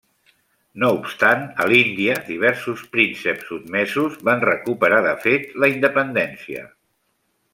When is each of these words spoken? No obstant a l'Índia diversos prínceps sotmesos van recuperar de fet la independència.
No 0.83 0.87
obstant 0.93 1.43
a 1.65 1.67
l'Índia 1.71 2.15
diversos 2.29 2.81
prínceps 2.95 3.45
sotmesos 3.51 4.17
van 4.31 4.43
recuperar 4.49 5.01
de 5.09 5.15
fet 5.29 5.47
la 5.65 5.71
independència. 5.77 6.65